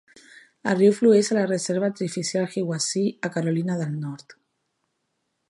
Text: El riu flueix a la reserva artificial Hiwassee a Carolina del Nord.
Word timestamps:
El 0.71 0.77
riu 0.77 0.95
flueix 0.99 1.29
a 1.33 1.37
la 1.37 1.43
reserva 1.51 1.87
artificial 1.89 2.49
Hiwassee 2.57 3.13
a 3.29 3.33
Carolina 3.37 3.79
del 3.83 3.95
Nord. 4.09 4.37